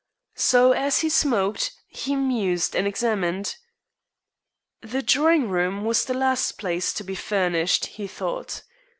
So, 0.41 0.71
as 0.71 1.01
he 1.01 1.09
smoked, 1.09 1.73
he 1.87 2.15
mused 2.15 2.75
and 2.75 2.87
examined. 2.87 3.57
"The 4.81 5.03
drawing 5.03 5.47
room 5.47 5.85
was 5.85 6.05
the 6.05 6.15
last 6.15 6.53
place 6.57 6.91
to 6.93 7.03
be 7.03 7.13
furnished," 7.13 7.85
he 7.85 8.07
thought. 8.07 8.63